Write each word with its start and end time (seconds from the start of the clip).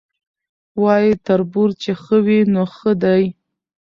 وایي 0.83 1.13
تربور 1.25 1.69
چي 1.81 1.91
ښه 2.01 2.17
وي 2.25 2.39
نو 2.53 2.63
ښه 2.75 2.91
دی 3.03 3.23